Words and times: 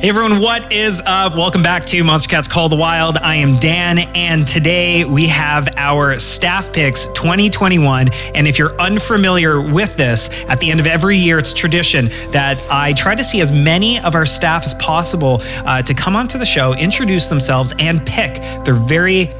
Hey 0.00 0.10
everyone, 0.10 0.38
what 0.38 0.72
is 0.72 1.02
up? 1.06 1.34
Welcome 1.34 1.60
back 1.60 1.84
to 1.86 2.04
Monster 2.04 2.30
Cats 2.30 2.46
Call 2.46 2.68
the 2.68 2.76
Wild. 2.76 3.18
I 3.18 3.34
am 3.34 3.56
Dan, 3.56 3.98
and 3.98 4.46
today 4.46 5.04
we 5.04 5.26
have 5.26 5.68
our 5.76 6.20
staff 6.20 6.72
picks 6.72 7.06
2021. 7.14 8.08
And 8.32 8.46
if 8.46 8.60
you're 8.60 8.80
unfamiliar 8.80 9.60
with 9.60 9.96
this, 9.96 10.30
at 10.44 10.60
the 10.60 10.70
end 10.70 10.78
of 10.78 10.86
every 10.86 11.16
year, 11.16 11.36
it's 11.36 11.52
tradition 11.52 12.10
that 12.30 12.64
I 12.70 12.92
try 12.92 13.16
to 13.16 13.24
see 13.24 13.40
as 13.40 13.50
many 13.50 13.98
of 13.98 14.14
our 14.14 14.24
staff 14.24 14.64
as 14.64 14.74
possible 14.74 15.40
uh, 15.66 15.82
to 15.82 15.94
come 15.94 16.14
onto 16.14 16.38
the 16.38 16.46
show, 16.46 16.74
introduce 16.74 17.26
themselves, 17.26 17.74
and 17.80 18.06
pick 18.06 18.34
their 18.64 18.74
very 18.74 19.34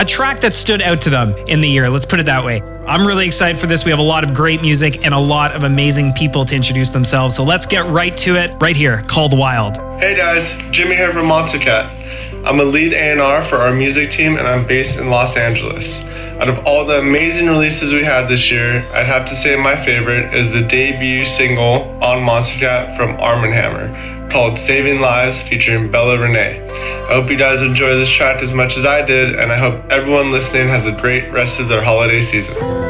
a 0.00 0.04
track 0.04 0.40
that 0.40 0.54
stood 0.54 0.80
out 0.80 1.02
to 1.02 1.10
them 1.10 1.34
in 1.46 1.60
the 1.60 1.68
year. 1.68 1.90
Let's 1.90 2.06
put 2.06 2.18
it 2.20 2.24
that 2.24 2.42
way. 2.42 2.62
I'm 2.88 3.06
really 3.06 3.26
excited 3.26 3.60
for 3.60 3.66
this. 3.66 3.84
We 3.84 3.90
have 3.90 3.98
a 3.98 4.02
lot 4.02 4.24
of 4.24 4.32
great 4.32 4.62
music 4.62 5.04
and 5.04 5.12
a 5.12 5.18
lot 5.18 5.52
of 5.52 5.64
amazing 5.64 6.14
people 6.14 6.46
to 6.46 6.56
introduce 6.56 6.88
themselves. 6.88 7.36
So 7.36 7.44
let's 7.44 7.66
get 7.66 7.84
right 7.84 8.16
to 8.16 8.36
it 8.36 8.54
right 8.60 8.74
here. 8.74 9.02
Call 9.02 9.28
the 9.28 9.36
Wild. 9.36 9.76
Hey 10.00 10.16
guys, 10.16 10.56
Jimmy 10.70 10.96
here 10.96 11.12
from 11.12 11.26
Monstercat. 11.26 12.46
I'm 12.46 12.60
a 12.60 12.64
lead 12.64 12.94
A&R 12.94 13.42
for 13.42 13.56
our 13.56 13.74
music 13.74 14.10
team 14.10 14.38
and 14.38 14.48
I'm 14.48 14.66
based 14.66 14.98
in 14.98 15.10
Los 15.10 15.36
Angeles. 15.36 16.02
Out 16.40 16.48
of 16.48 16.66
all 16.66 16.86
the 16.86 16.98
amazing 16.98 17.48
releases 17.48 17.92
we 17.92 18.02
had 18.02 18.26
this 18.26 18.50
year, 18.50 18.82
I'd 18.94 19.04
have 19.04 19.28
to 19.28 19.34
say 19.34 19.54
my 19.56 19.76
favorite 19.76 20.32
is 20.32 20.50
the 20.54 20.62
debut 20.62 21.26
single 21.26 21.82
on 22.02 22.24
Monstercat 22.24 22.96
from 22.96 23.20
Arm 23.20 23.42
& 23.42 23.52
Hammer 23.52 24.19
called 24.30 24.58
Saving 24.58 25.00
Lives 25.00 25.42
featuring 25.42 25.90
Bella 25.90 26.18
Renee. 26.18 26.60
I 27.10 27.14
hope 27.14 27.28
you 27.30 27.36
guys 27.36 27.62
enjoy 27.62 27.96
this 27.96 28.08
track 28.08 28.42
as 28.42 28.52
much 28.52 28.76
as 28.76 28.86
I 28.86 29.02
did, 29.02 29.34
and 29.34 29.50
I 29.50 29.56
hope 29.56 29.90
everyone 29.90 30.30
listening 30.30 30.68
has 30.68 30.86
a 30.86 30.92
great 30.92 31.30
rest 31.32 31.58
of 31.58 31.68
their 31.68 31.82
holiday 31.82 32.22
season. 32.22 32.89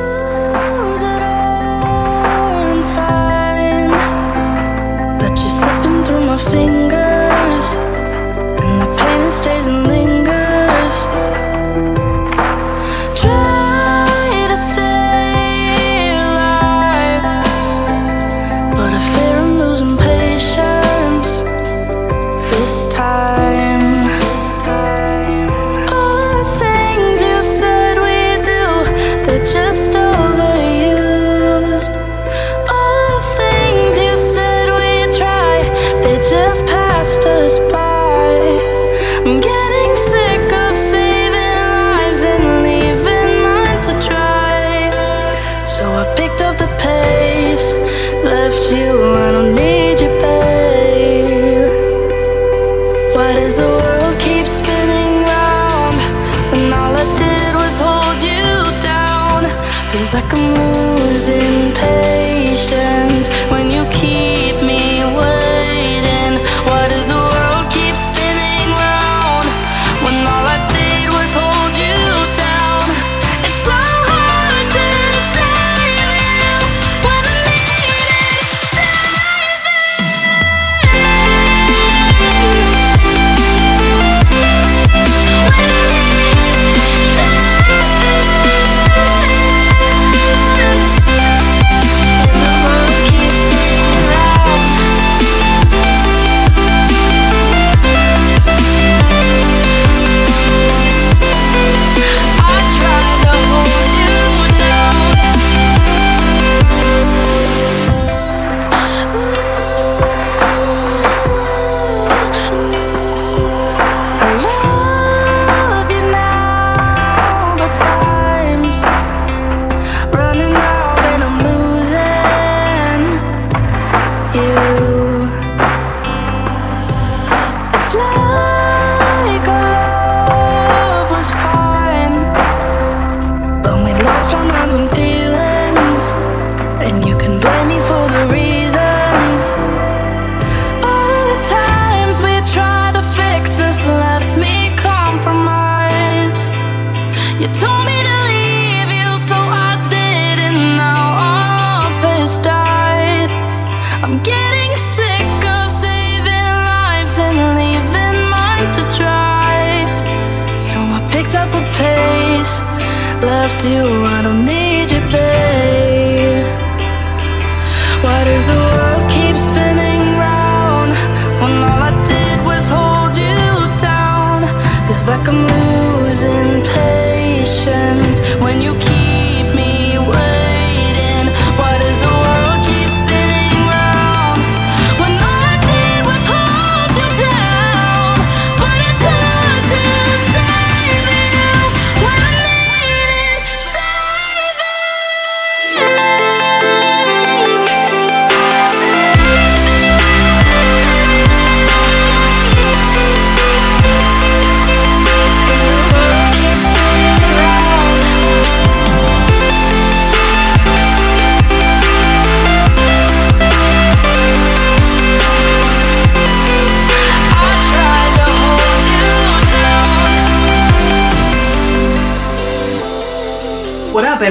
left 163.23 163.65
you, 163.65 164.05
I 164.05 164.23
don't 164.23 164.45
need 164.45 164.60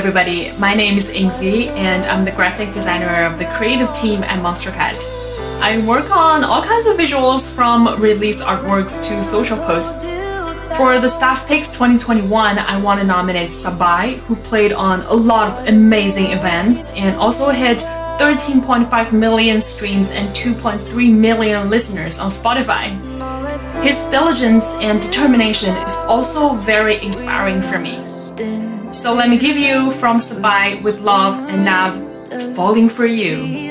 everybody? 0.09 0.51
My 0.57 0.73
name 0.73 0.97
is 0.97 1.11
Ingzi, 1.11 1.67
and 1.67 2.03
I'm 2.07 2.25
the 2.25 2.31
graphic 2.31 2.73
designer 2.73 3.27
of 3.27 3.37
the 3.37 3.45
creative 3.45 3.93
team 3.93 4.23
at 4.23 4.39
Monstercat. 4.43 5.03
I 5.61 5.85
work 5.85 6.09
on 6.09 6.43
all 6.43 6.63
kinds 6.63 6.87
of 6.87 6.97
visuals 6.97 7.47
from 7.47 8.01
release 8.01 8.41
artworks 8.41 9.07
to 9.07 9.21
social 9.21 9.57
posts. 9.57 10.09
For 10.75 10.97
the 10.97 11.07
Staff 11.07 11.47
Picks 11.47 11.67
2021, 11.67 12.57
I 12.57 12.81
want 12.81 12.99
to 12.99 13.05
nominate 13.05 13.51
Sabai, 13.51 14.17
who 14.25 14.35
played 14.37 14.73
on 14.73 15.01
a 15.01 15.13
lot 15.13 15.47
of 15.47 15.67
amazing 15.67 16.31
events 16.31 16.97
and 16.97 17.15
also 17.15 17.51
hit 17.51 17.77
13.5 18.17 19.13
million 19.13 19.61
streams 19.61 20.09
and 20.09 20.35
2.3 20.35 21.13
million 21.13 21.69
listeners 21.69 22.17
on 22.17 22.31
Spotify. 22.31 22.97
His 23.83 24.01
diligence 24.09 24.73
and 24.81 24.99
determination 24.99 25.75
is 25.85 25.95
also 26.07 26.55
very 26.55 26.95
inspiring 27.03 27.61
for 27.61 27.77
me. 27.77 28.08
So 28.91 29.13
let 29.13 29.29
me 29.29 29.37
give 29.37 29.55
you 29.55 29.91
from 29.91 30.17
Sabai 30.17 30.81
with 30.81 30.99
love 30.99 31.37
and 31.47 31.63
Nav 31.63 31.93
falling 32.55 32.89
for 32.89 33.05
you. 33.05 33.68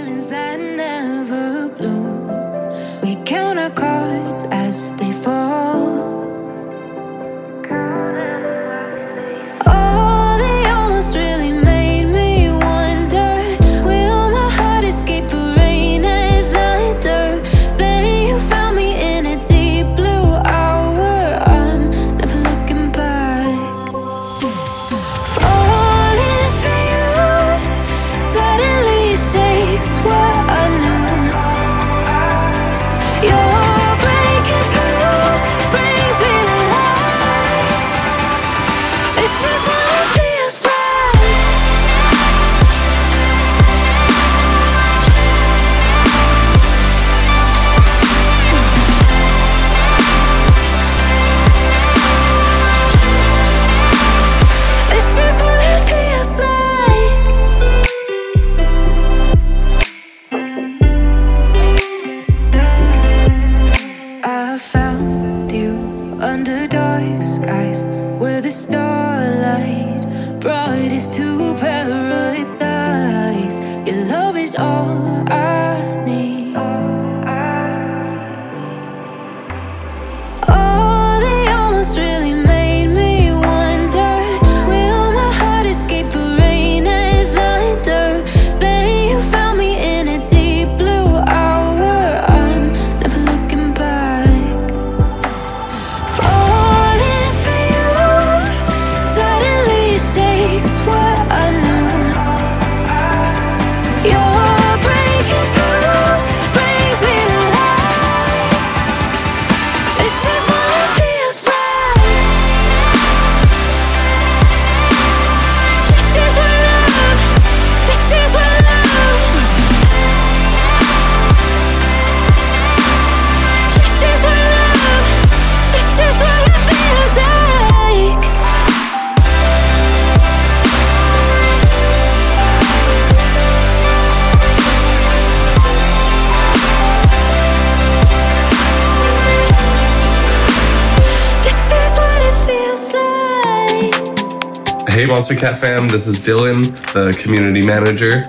Monster 145.19 145.35
Cat 145.35 145.57
fam, 145.57 145.89
this 145.89 146.07
is 146.07 146.21
Dylan, 146.21 146.63
the 146.93 147.13
community 147.21 147.67
manager. 147.67 148.23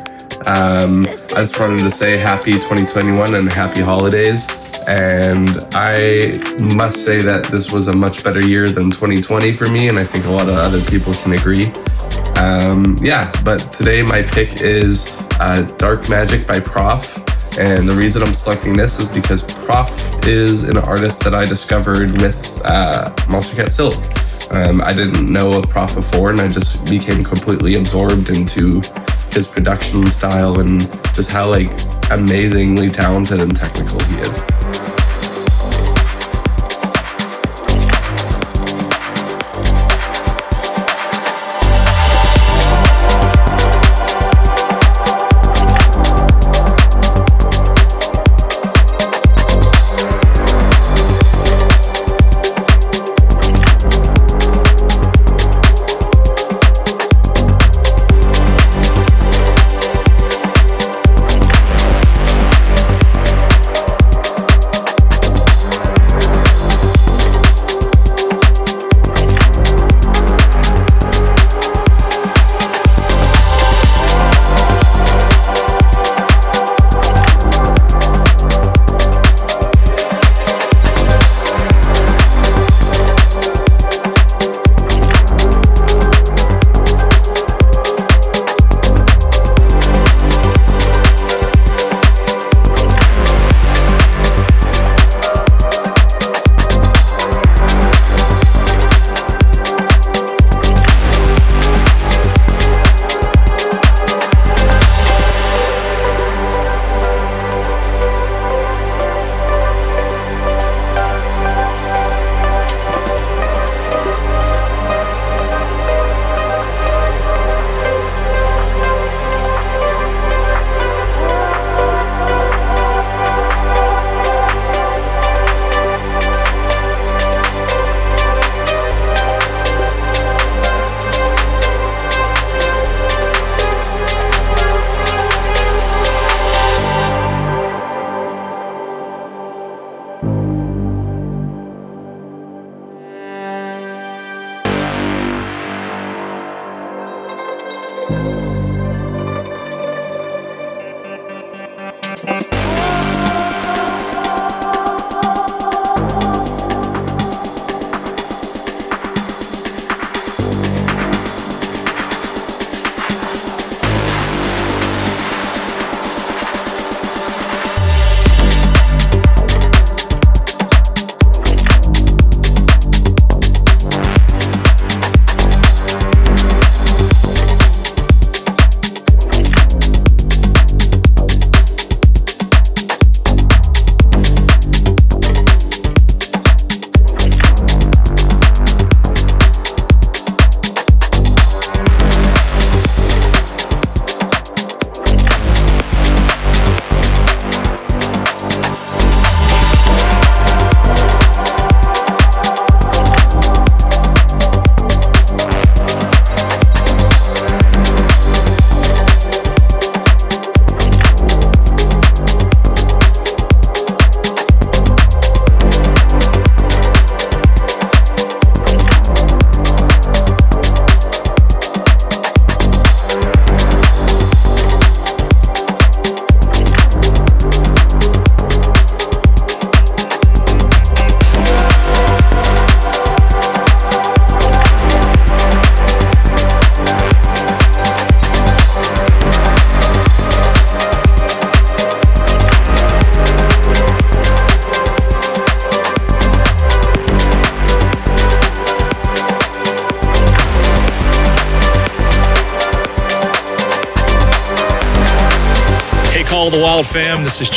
Um, 0.47 1.05
I 1.05 1.41
just 1.41 1.59
wanted 1.59 1.81
to 1.81 1.91
say 1.91 2.17
happy 2.17 2.53
2021 2.53 3.35
and 3.35 3.47
happy 3.47 3.81
holidays. 3.81 4.47
And 4.87 5.49
I 5.73 6.41
must 6.75 7.05
say 7.05 7.21
that 7.21 7.45
this 7.51 7.71
was 7.71 7.89
a 7.89 7.93
much 7.93 8.23
better 8.23 8.43
year 8.43 8.67
than 8.67 8.89
2020 8.89 9.53
for 9.53 9.69
me, 9.69 9.89
and 9.89 9.99
I 9.99 10.03
think 10.03 10.25
a 10.25 10.31
lot 10.31 10.49
of 10.49 10.55
other 10.55 10.81
people 10.89 11.13
can 11.13 11.33
agree. 11.33 11.65
Um, 12.41 12.97
yeah, 12.99 13.31
but 13.43 13.59
today 13.71 14.01
my 14.01 14.23
pick 14.23 14.61
is 14.61 15.15
uh, 15.39 15.61
Dark 15.77 16.09
Magic 16.09 16.47
by 16.47 16.59
PROFF. 16.59 17.19
And 17.59 17.87
the 17.87 17.93
reason 17.93 18.23
I'm 18.23 18.33
selecting 18.33 18.75
this 18.75 18.97
is 18.99 19.07
because 19.07 19.43
PROFF 19.43 20.25
is 20.25 20.63
an 20.63 20.77
artist 20.77 21.23
that 21.23 21.35
I 21.35 21.45
discovered 21.45 22.19
with 22.19 22.63
uh, 22.65 23.13
Monster 23.29 23.57
Cat 23.57 23.71
Silk. 23.71 24.18
Um, 24.51 24.81
I 24.81 24.93
didn't 24.93 25.31
know 25.31 25.57
of 25.57 25.69
PROFF 25.69 25.95
before, 25.95 26.31
and 26.31 26.41
I 26.41 26.47
just 26.47 26.89
became 26.89 27.23
completely 27.23 27.75
absorbed 27.75 28.29
into 28.29 28.81
his 29.31 29.47
production 29.47 30.09
style 30.09 30.59
and 30.59 30.81
just 31.13 31.31
how 31.31 31.49
like 31.49 31.69
amazingly 32.11 32.89
talented 32.89 33.41
and 33.41 33.55
technical 33.55 33.99
he 34.05 34.15
is. 34.19 34.43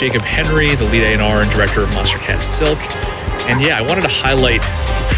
Jacob 0.03 0.23
Henry, 0.23 0.75
the 0.75 0.85
lead 0.87 1.05
A&R 1.17 1.43
and 1.43 1.51
director 1.53 1.83
of 1.83 1.95
Monster 1.95 2.19
Cat 2.19 2.43
Silk. 2.43 2.77
And 3.49 3.65
yeah, 3.65 3.79
I 3.79 3.83
wanted 3.83 4.01
to 4.01 4.09
highlight 4.09 4.61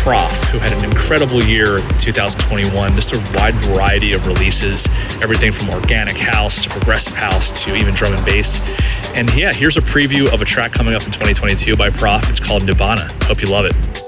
PROFF, 0.02 0.50
who 0.50 0.58
had 0.58 0.74
an 0.74 0.84
incredible 0.84 1.42
year 1.42 1.78
in 1.78 1.88
2021. 1.96 2.94
Just 2.94 3.14
a 3.14 3.32
wide 3.34 3.54
variety 3.54 4.12
of 4.12 4.26
releases, 4.26 4.86
everything 5.22 5.52
from 5.52 5.70
organic 5.70 6.18
house 6.18 6.64
to 6.64 6.68
progressive 6.68 7.14
house 7.14 7.64
to 7.64 7.74
even 7.74 7.94
drum 7.94 8.12
and 8.12 8.26
bass. 8.26 8.60
And 9.14 9.34
yeah, 9.34 9.54
here's 9.54 9.78
a 9.78 9.80
preview 9.80 10.30
of 10.30 10.42
a 10.42 10.44
track 10.44 10.72
coming 10.72 10.94
up 10.94 11.04
in 11.04 11.12
2022 11.12 11.76
by 11.76 11.88
PROFF. 11.88 12.28
It's 12.28 12.38
called 12.38 12.64
Nibbana. 12.64 13.10
Hope 13.24 13.40
you 13.40 13.48
love 13.48 13.64
it. 13.64 14.03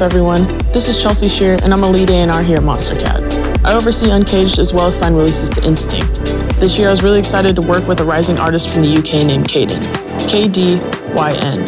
Up, 0.00 0.06
everyone? 0.06 0.46
This 0.72 0.88
is 0.88 1.02
Chelsea 1.02 1.28
Shear, 1.28 1.58
and 1.62 1.72
I'm 1.72 1.82
a 1.82 1.88
lead 1.88 2.10
A&R 2.10 2.42
here 2.42 2.56
at 2.56 2.62
Monster 2.62 2.94
Cat. 2.96 3.20
I 3.64 3.74
oversee 3.74 4.10
Uncaged 4.10 4.58
as 4.58 4.72
well 4.72 4.86
as 4.86 4.98
sign 4.98 5.14
releases 5.14 5.50
to 5.50 5.64
Instinct. 5.64 6.14
This 6.58 6.78
year, 6.78 6.88
I 6.88 6.90
was 6.90 7.02
really 7.02 7.18
excited 7.18 7.54
to 7.56 7.62
work 7.62 7.86
with 7.86 8.00
a 8.00 8.04
rising 8.04 8.38
artist 8.38 8.70
from 8.70 8.82
the 8.82 8.96
UK 8.96 9.26
named 9.26 9.48
Kdyn. 9.48 9.80
K-D-Y-N. 10.28 11.58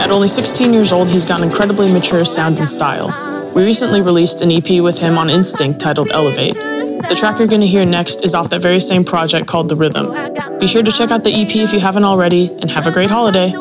At 0.00 0.10
only 0.10 0.28
16 0.28 0.72
years 0.72 0.92
old, 0.92 1.08
he's 1.08 1.24
got 1.24 1.40
an 1.42 1.48
incredibly 1.48 1.92
mature 1.92 2.24
sound 2.24 2.58
and 2.58 2.70
style. 2.70 3.52
We 3.54 3.64
recently 3.64 4.00
released 4.00 4.40
an 4.42 4.52
EP 4.52 4.80
with 4.82 4.98
him 4.98 5.18
on 5.18 5.28
Instinct 5.28 5.80
titled 5.80 6.10
Elevate. 6.12 6.54
The 6.54 7.16
track 7.18 7.38
you're 7.38 7.48
going 7.48 7.60
to 7.60 7.66
hear 7.66 7.84
next 7.84 8.24
is 8.24 8.34
off 8.34 8.50
that 8.50 8.62
very 8.62 8.80
same 8.80 9.04
project 9.04 9.48
called 9.48 9.68
The 9.68 9.76
Rhythm. 9.76 10.12
Be 10.58 10.66
sure 10.66 10.82
to 10.82 10.92
check 10.92 11.10
out 11.10 11.24
the 11.24 11.34
EP 11.34 11.56
if 11.56 11.72
you 11.72 11.80
haven't 11.80 12.04
already, 12.04 12.50
and 12.60 12.70
have 12.70 12.86
a 12.86 12.92
great 12.92 13.10
holiday. 13.10 13.52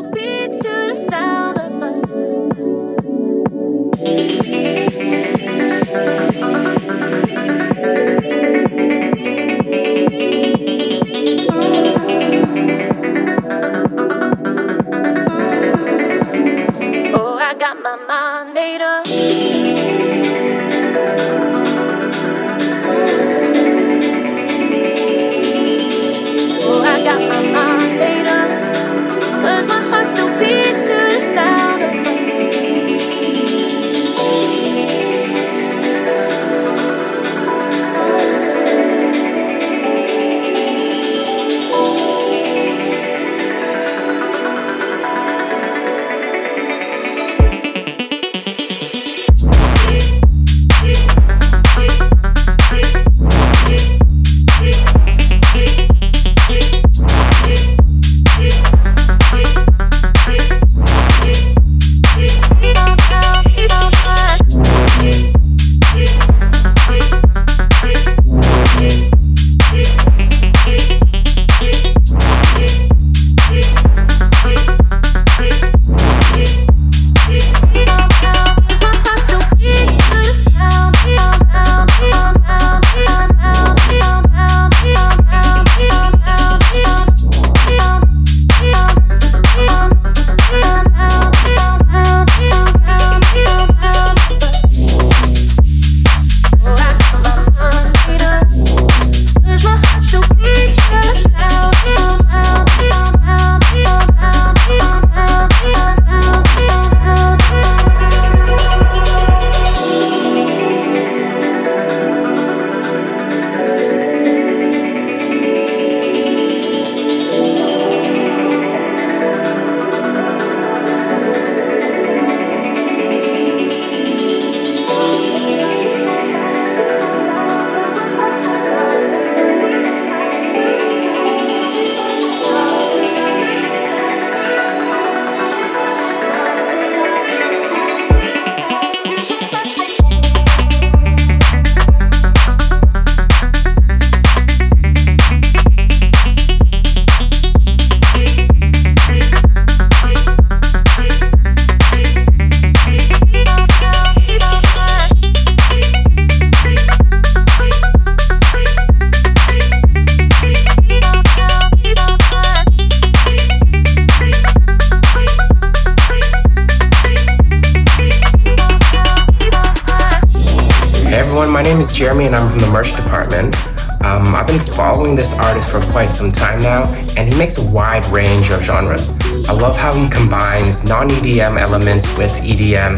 Combines 181.03 181.21
non 181.21 181.25
EDM 181.25 181.59
elements 181.59 182.05
with 182.17 182.31
EDM, 182.31 182.97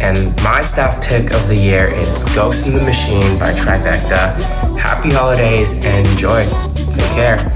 and 0.00 0.36
my 0.42 0.60
staff 0.60 1.02
pick 1.02 1.30
of 1.30 1.48
the 1.48 1.56
year 1.56 1.86
is 1.86 2.24
Ghost 2.34 2.66
in 2.66 2.74
the 2.74 2.82
Machine 2.82 3.38
by 3.38 3.52
Trivecta. 3.52 4.32
Happy 4.76 5.10
holidays 5.10 5.82
and 5.86 6.06
enjoy. 6.08 6.44
Take 6.94 7.10
care. 7.12 7.47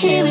Dreaming 0.00 0.25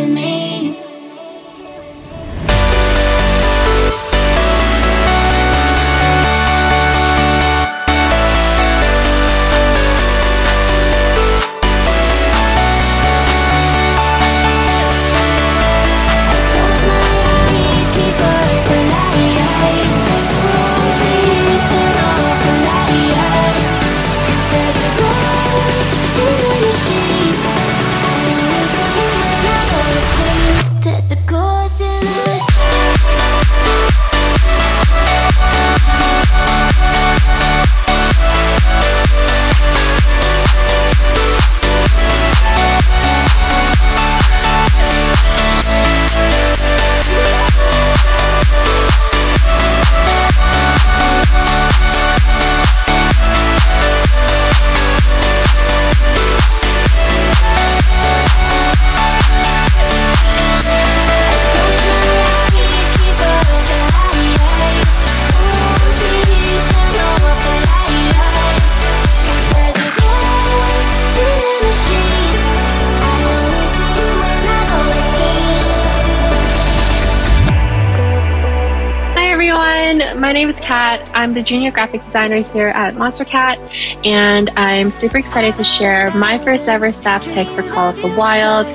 graphic 81.75 82.03
designer 82.03 82.41
here 82.41 82.69
at 82.69 82.95
Monster 82.95 83.25
Cat, 83.25 83.59
and 84.05 84.49
I'm 84.55 84.89
super 84.89 85.17
excited 85.17 85.55
to 85.57 85.63
share 85.63 86.09
my 86.15 86.39
first 86.39 86.67
ever 86.67 86.91
staff 86.91 87.25
pick 87.25 87.47
for 87.49 87.61
Call 87.63 87.89
of 87.89 87.97
the 87.97 88.15
Wild. 88.17 88.65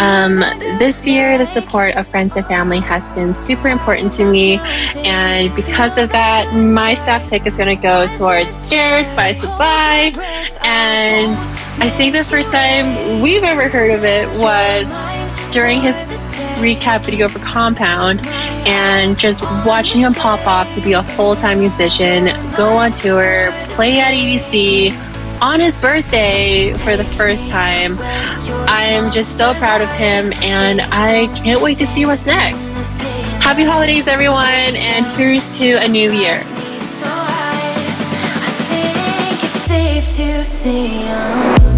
Um, 0.00 0.40
this 0.78 1.06
year, 1.06 1.38
the 1.38 1.46
support 1.46 1.94
of 1.96 2.06
friends 2.06 2.36
and 2.36 2.44
family 2.46 2.80
has 2.80 3.10
been 3.12 3.34
super 3.34 3.68
important 3.68 4.12
to 4.14 4.30
me, 4.30 4.58
and 5.06 5.54
because 5.54 5.96
of 5.96 6.10
that, 6.10 6.52
my 6.54 6.94
staff 6.94 7.26
pick 7.30 7.46
is 7.46 7.56
going 7.56 7.74
to 7.74 7.80
go 7.80 8.08
towards 8.08 8.54
Scared 8.54 9.06
by 9.16 9.32
Sublime. 9.32 10.18
And 10.62 11.32
I 11.82 11.88
think 11.88 12.12
the 12.12 12.24
first 12.24 12.50
time 12.52 13.22
we've 13.22 13.44
ever 13.44 13.68
heard 13.68 13.92
of 13.92 14.04
it 14.04 14.28
was 14.40 14.90
during 15.52 15.80
his 15.80 16.04
recap 16.60 17.04
video 17.04 17.28
for 17.28 17.38
Compound 17.40 18.20
and 18.66 19.18
just 19.18 19.42
watching 19.66 20.00
him 20.00 20.14
pop 20.14 20.46
off 20.46 20.72
to 20.74 20.80
be 20.82 20.92
a 20.92 21.02
full 21.02 21.34
time 21.34 21.58
musician, 21.58 22.26
go 22.56 22.76
on 22.76 22.92
tour, 22.92 23.50
play 23.70 23.98
at 24.00 24.12
EDC 24.12 24.92
on 25.40 25.58
his 25.58 25.76
birthday 25.76 26.72
for 26.74 26.96
the 26.96 27.04
first 27.04 27.48
time. 27.48 27.96
I'm 28.68 29.10
just 29.10 29.38
so 29.38 29.54
proud 29.54 29.80
of 29.80 29.88
him 29.90 30.32
and 30.42 30.82
I 30.82 31.26
can't 31.38 31.62
wait 31.62 31.78
to 31.78 31.86
see 31.86 32.04
what's 32.04 32.26
next. 32.26 32.70
Happy 33.42 33.64
holidays, 33.64 34.06
everyone, 34.06 34.44
and 34.46 35.06
here's 35.16 35.58
to 35.58 35.76
a 35.76 35.88
new 35.88 36.12
year. 36.12 36.42
I 41.42 41.69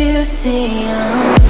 to 0.00 0.24
see. 0.24 0.88
Um, 0.88 1.49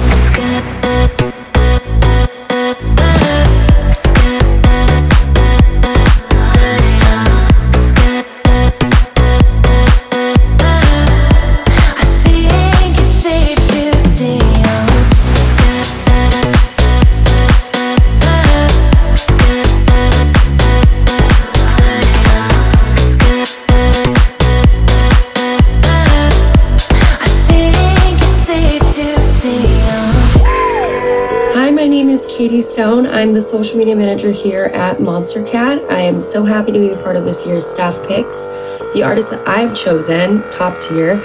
I'm 33.31 33.35
the 33.35 33.41
social 33.41 33.77
media 33.77 33.95
manager 33.95 34.29
here 34.29 34.65
at 34.73 34.99
Monster 34.99 35.41
Cat. 35.41 35.81
I 35.89 36.01
am 36.01 36.21
so 36.21 36.43
happy 36.43 36.73
to 36.73 36.79
be 36.79 36.89
a 36.89 36.97
part 36.97 37.15
of 37.15 37.23
this 37.23 37.47
year's 37.47 37.65
staff 37.65 38.05
picks. 38.05 38.47
The 38.91 39.03
artist 39.05 39.29
that 39.29 39.47
I've 39.47 39.73
chosen, 39.73 40.43
top 40.51 40.81
tier, 40.81 41.15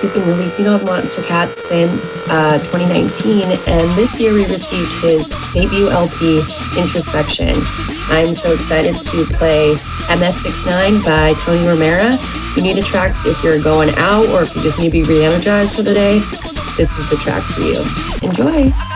he's 0.00 0.10
been 0.10 0.26
releasing 0.26 0.66
on 0.66 0.82
Monster 0.82 1.22
Cat 1.22 1.52
since 1.52 2.18
uh, 2.28 2.58
2019, 2.58 3.44
and 3.44 3.90
this 3.92 4.18
year 4.18 4.32
we 4.32 4.44
received 4.46 4.90
his 5.02 5.28
debut 5.54 5.88
LP, 5.88 6.42
Introspection. 6.76 7.54
I'm 8.10 8.34
so 8.34 8.52
excited 8.52 8.96
to 8.96 9.24
play 9.38 9.74
MS69 10.10 11.04
by 11.04 11.34
Tony 11.34 11.62
Romera. 11.62 12.18
If 12.50 12.56
you 12.56 12.64
need 12.64 12.78
a 12.78 12.82
track 12.82 13.14
if 13.24 13.40
you're 13.44 13.62
going 13.62 13.90
out 13.98 14.26
or 14.30 14.42
if 14.42 14.56
you 14.56 14.62
just 14.62 14.80
need 14.80 14.90
to 14.90 14.98
be 14.98 15.04
re 15.04 15.24
energized 15.24 15.76
for 15.76 15.82
the 15.82 15.94
day, 15.94 16.18
this 16.76 16.98
is 16.98 17.08
the 17.08 17.14
track 17.14 17.44
for 17.44 17.60
you. 17.60 17.78
Enjoy! 18.28 18.91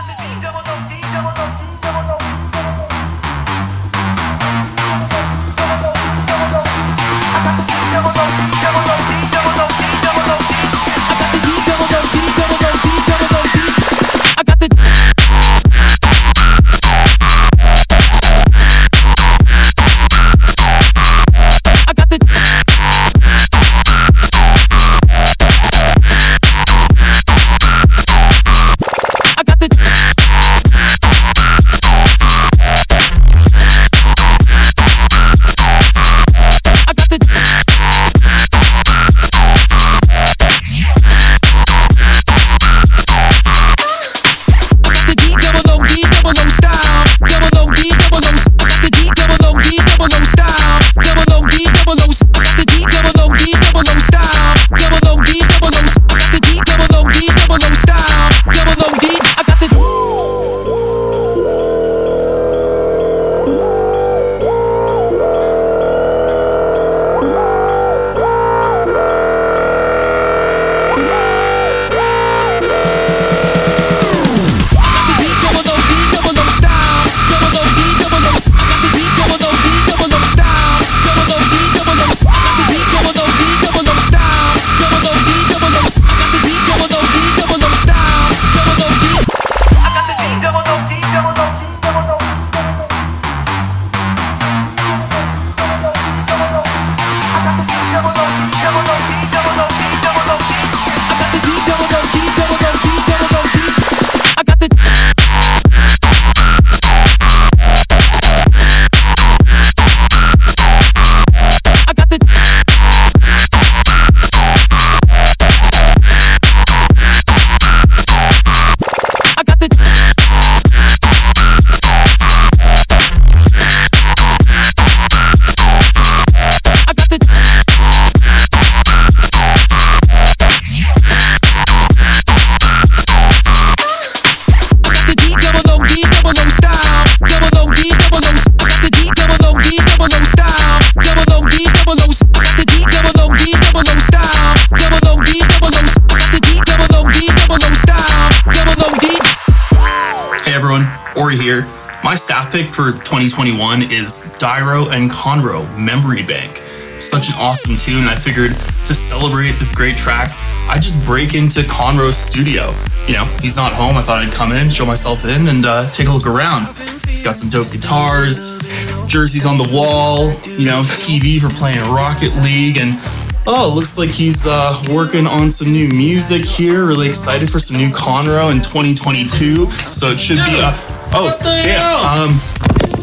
For 152.77 152.91
2021 152.91 153.91
is 153.91 154.21
Dyro 154.37 154.93
and 154.93 155.09
Conro 155.09 155.65
Memory 155.79 156.21
Bank. 156.21 156.57
Such 157.01 157.29
an 157.29 157.33
awesome 157.39 157.75
tune. 157.75 158.03
I 158.03 158.13
figured 158.13 158.51
to 158.85 158.93
celebrate 158.93 159.53
this 159.53 159.73
great 159.73 159.97
track, 159.97 160.29
I 160.69 160.77
just 160.79 161.03
break 161.03 161.33
into 161.33 161.61
Conro's 161.61 162.17
studio. 162.17 162.71
You 163.07 163.13
know, 163.15 163.25
he's 163.41 163.55
not 163.55 163.73
home. 163.73 163.97
I 163.97 164.03
thought 164.03 164.23
I'd 164.23 164.31
come 164.31 164.51
in, 164.51 164.69
show 164.69 164.85
myself 164.85 165.25
in, 165.25 165.47
and 165.47 165.65
uh, 165.65 165.89
take 165.89 166.07
a 166.07 166.11
look 166.11 166.27
around. 166.27 166.77
He's 167.07 167.23
got 167.23 167.35
some 167.35 167.49
dope 167.49 167.71
guitars, 167.71 168.59
jerseys 169.07 169.47
on 169.47 169.57
the 169.57 169.67
wall, 169.73 170.33
you 170.45 170.67
know, 170.67 170.83
TV 170.83 171.41
for 171.41 171.49
playing 171.49 171.79
Rocket 171.89 172.35
League, 172.43 172.77
and 172.77 172.99
oh, 173.47 173.71
looks 173.73 173.97
like 173.97 174.11
he's 174.11 174.45
uh, 174.47 174.85
working 174.91 175.25
on 175.25 175.49
some 175.49 175.71
new 175.71 175.87
music 175.87 176.45
here. 176.45 176.85
Really 176.85 177.09
excited 177.09 177.49
for 177.49 177.57
some 177.57 177.77
new 177.77 177.89
Conro 177.89 178.51
in 178.51 178.61
2022. 178.61 179.71
So 179.91 180.09
it 180.09 180.19
should 180.19 180.45
be 180.45 180.59
a. 180.59 180.97
Oh, 181.13 181.35
damn. 181.41 182.05
Um, 182.05 182.39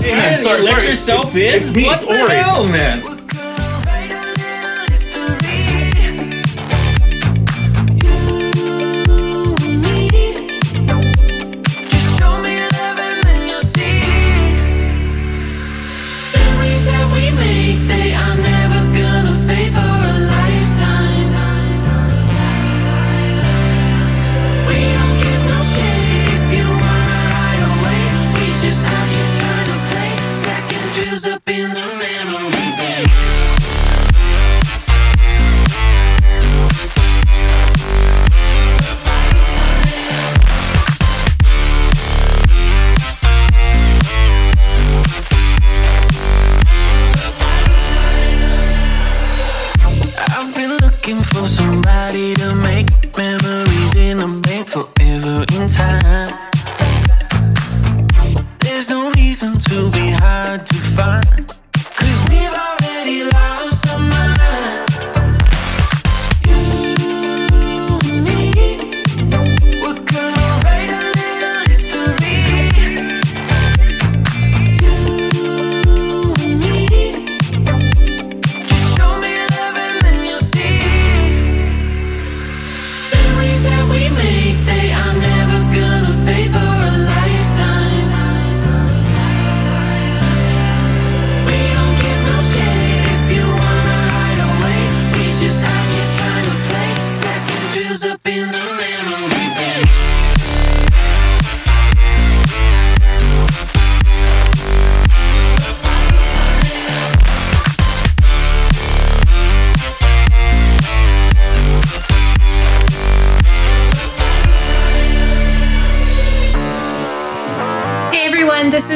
man, 0.04 0.38
sorry, 0.38 0.60
you 0.60 0.64
let 0.66 0.86
yourself 0.86 1.34
It's- 1.34 1.54
in? 1.54 1.62
it's 1.62 1.74
me, 1.76 1.84
What 1.86 1.94
it's 1.96 2.04
the 2.04 2.22
Ori. 2.22 2.34
hell, 2.34 2.66
man? 2.66 3.13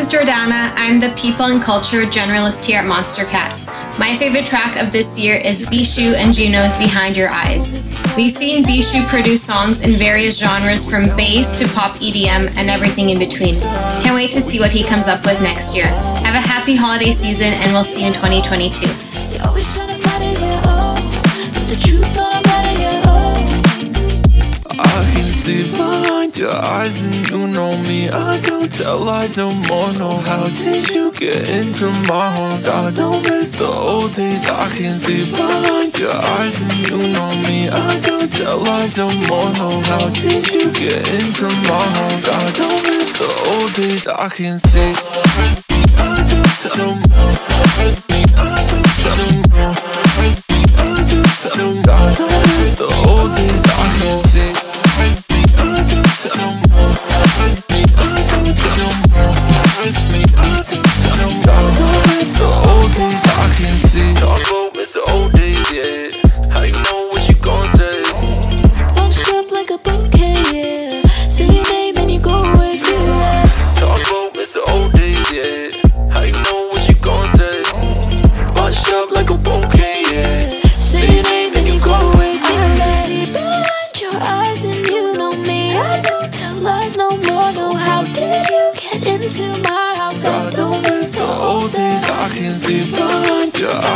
Jordana. 0.08 0.72
I'm 0.76 1.00
the 1.00 1.10
People 1.18 1.44
and 1.46 1.60
Culture 1.60 2.04
Generalist 2.04 2.64
here 2.64 2.78
at 2.78 2.86
Monstercat. 2.86 3.98
My 3.98 4.16
favorite 4.16 4.46
track 4.46 4.82
of 4.82 4.90
this 4.90 5.18
year 5.18 5.36
is 5.36 5.60
Bishu 5.66 6.14
and 6.14 6.32
Juno's 6.32 6.72
Behind 6.78 7.14
Your 7.14 7.28
Eyes. 7.28 7.86
We've 8.16 8.32
seen 8.32 8.64
Bishu 8.64 9.06
produce 9.06 9.42
songs 9.42 9.82
in 9.82 9.92
various 9.92 10.38
genres 10.38 10.88
from 10.88 11.14
bass 11.14 11.54
to 11.58 11.68
pop 11.74 11.96
EDM 11.96 12.56
and 12.56 12.70
everything 12.70 13.10
in 13.10 13.18
between. 13.18 13.54
Can't 14.00 14.14
wait 14.14 14.30
to 14.32 14.40
see 14.40 14.60
what 14.60 14.72
he 14.72 14.82
comes 14.82 15.08
up 15.08 15.26
with 15.26 15.42
next 15.42 15.76
year. 15.76 15.86
Have 15.86 16.34
a 16.34 16.48
happy 16.48 16.74
holiday 16.74 17.12
season 17.12 17.52
and 17.52 17.70
we'll 17.72 17.84
see 17.84 18.00
you 18.00 18.06
in 18.06 18.14
2022. 18.14 19.07
Behind 26.28 26.36
your 26.36 26.64
eyes 26.64 27.02
and 27.02 27.30
you 27.30 27.46
know 27.48 27.76
me 27.82 28.08
I 28.08 28.40
don't 28.40 28.70
tell 28.70 28.98
lies 28.98 29.36
no 29.36 29.52
more, 29.52 29.92
no. 29.92 30.16
How 30.20 30.48
did 30.48 30.88
you 30.90 31.12
get 31.12 31.48
into 31.48 31.86
my 32.06 32.30
homes? 32.36 32.66
I 32.66 32.90
don't 32.90 33.22
miss 33.22 33.52
the 33.52 33.66
old 33.66 34.14
days 34.14 34.46
I 34.46 34.68
can 34.68 34.92
see 34.92 35.30
behind 35.30 35.98
your 35.98 36.12
eyes 36.12 36.62
and 36.62 36.88
you 36.88 36.98
know 37.12 37.30
me. 37.46 37.68
I 37.68 38.00
don't 38.00 38.30
tell 38.32 38.58
lies 38.58 38.96
no 38.98 39.08
more, 39.28 39.52
no. 39.54 39.80
How 39.82 40.08
did 40.10 40.48
you 40.54 40.70
get 40.72 41.08
into 41.08 41.46
my 41.68 41.84
homes? 41.96 42.28
I 42.28 42.52
don't 42.52 42.82
miss 42.84 43.12
the 43.18 43.30
old 43.50 43.72
days 43.74 44.08
I 44.08 44.28
can 44.28 44.58
see. 44.58 44.94
I 45.98 46.24
don't 46.30 46.54
tell 46.60 46.76
no 46.76 46.94
more 46.94 47.34
I 48.36 48.62
don't 48.68 48.92
tell 49.02 49.16
no 49.16 49.28
more 49.34 49.74
I 51.88 52.14
don't 52.14 52.42
miss 52.58 52.78
the 52.78 52.86
old 53.08 53.34
days 53.34 53.64
I 53.66 53.86
can 53.98 54.18
see 54.18 54.27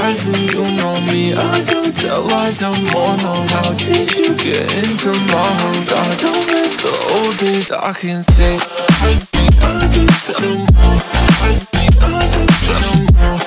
eyes 0.03 0.27
and 0.27 0.51
you 0.53 0.65
know 0.77 0.95
me? 1.07 1.35
I 1.35 1.63
don't 1.65 1.95
tell 1.95 2.23
lies 2.23 2.61
no 2.61 2.73
more 2.93 3.17
No, 3.25 3.35
how 3.55 3.73
did 3.75 4.09
you 4.19 4.35
get 4.37 4.67
into 4.83 5.11
my 5.31 5.49
house? 5.63 5.93
I 5.93 6.09
don't 6.17 6.47
miss 6.51 6.75
the 6.83 6.95
old 7.15 7.37
days 7.39 7.71
I 7.71 7.93
can 7.93 8.23
see 8.23 8.59
I 9.03 9.87
don't 9.95 10.17
tell 10.27 10.43
no 10.43 10.53
more 10.77 10.99
I 11.43 12.27
don't 12.35 12.57
tell 12.67 12.83
more 13.17 13.39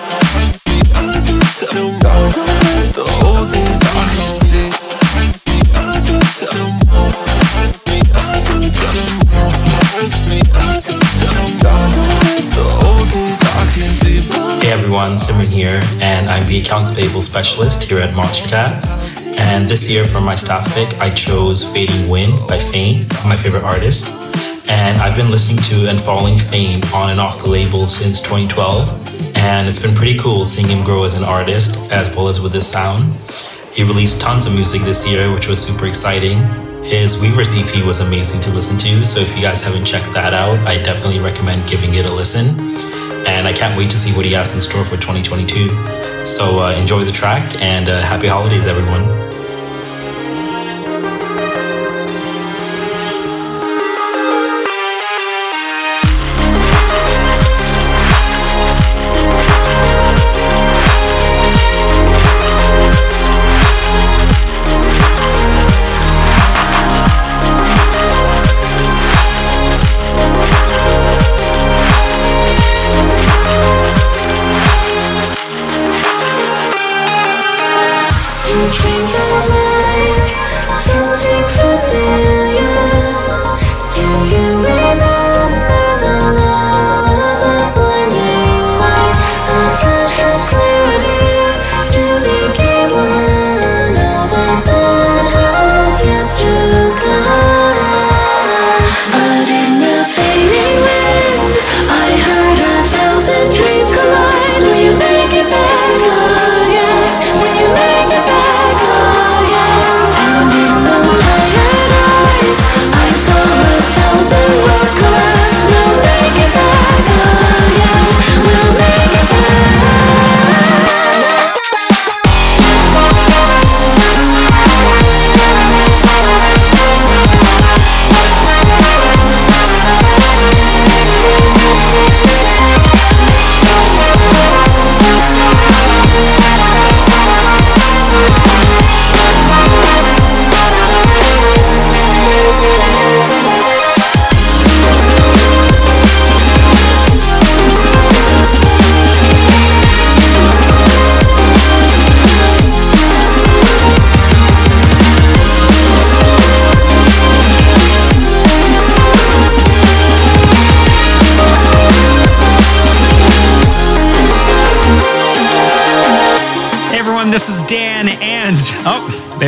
I 0.96 1.20
don't 1.28 1.50
tell 1.60 1.76
don't 2.32 2.54
miss 2.64 2.96
the 2.96 3.04
old 3.04 3.25
everyone, 14.96 15.18
Simran 15.18 15.54
here, 15.54 15.82
and 16.02 16.30
I'm 16.30 16.48
the 16.48 16.62
accounts 16.62 16.96
payable 16.96 17.22
specialist 17.22 17.84
here 17.84 18.00
at 18.00 18.14
Monstercat. 18.14 18.82
And 19.52 19.68
this 19.68 19.90
year 19.90 20.06
for 20.06 20.22
my 20.22 20.36
staff 20.36 20.74
pick, 20.74 20.88
I 21.02 21.10
chose 21.10 21.70
Fading 21.70 22.10
Wind 22.10 22.48
by 22.48 22.60
Fame, 22.60 23.04
my 23.26 23.36
favorite 23.36 23.64
artist. 23.64 24.08
And 24.70 25.02
I've 25.02 25.18
been 25.18 25.30
listening 25.30 25.58
to 25.64 25.90
and 25.90 26.00
following 26.00 26.40
Fame 26.40 26.82
on 26.94 27.10
and 27.10 27.20
off 27.20 27.44
the 27.44 27.50
label 27.50 27.90
since 27.90 28.22
2012. 28.22 29.38
And 29.40 29.68
it's 29.68 29.80
been 29.80 29.94
pretty 29.94 30.18
cool 30.18 30.46
seeing 30.46 30.70
him 30.70 30.82
grow 30.86 31.04
as 31.04 31.14
an 31.16 31.26
artist 31.26 31.76
as 31.92 32.16
well 32.16 32.30
as 32.30 32.40
with 32.40 32.54
his 32.54 32.66
sound. 32.66 33.14
He 33.74 33.84
released 33.84 34.22
tons 34.22 34.46
of 34.46 34.54
music 34.54 34.82
this 34.84 35.06
year, 35.06 35.34
which 35.34 35.50
was 35.50 35.62
super 35.62 35.88
exciting. 35.88 36.38
His 36.86 37.20
Weavers 37.20 37.50
EP 37.52 37.86
was 37.86 38.00
amazing 38.00 38.40
to 38.42 38.52
listen 38.54 38.78
to, 38.78 39.06
so 39.06 39.20
if 39.20 39.36
you 39.36 39.42
guys 39.42 39.62
haven't 39.62 39.84
checked 39.84 40.14
that 40.14 40.34
out, 40.34 40.58
I 40.66 40.78
definitely 40.82 41.20
recommend 41.20 41.68
giving 41.70 41.96
it 41.96 42.06
a 42.06 42.14
listen. 42.14 42.95
And 43.26 43.48
I 43.48 43.54
can't 43.54 43.78
wait 43.78 43.90
to 43.92 43.98
see 43.98 44.14
what 44.14 44.26
he 44.26 44.32
has 44.34 44.54
in 44.54 44.62
store 44.62 44.84
for 44.84 44.98
2022. 44.98 46.26
So 46.26 46.60
uh, 46.60 46.76
enjoy 46.78 47.04
the 47.04 47.12
track 47.12 47.62
and 47.62 47.90
uh, 47.90 48.02
happy 48.02 48.28
holidays, 48.28 48.68
everyone. 48.68 49.35